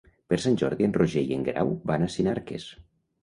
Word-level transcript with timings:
Per 0.31 0.37
Sant 0.43 0.55
Jordi 0.61 0.85
en 0.87 0.95
Roger 0.95 1.23
i 1.27 1.35
en 1.37 1.45
Guerau 1.49 1.71
van 1.91 2.05
a 2.05 2.09
Sinarques. 2.15 2.69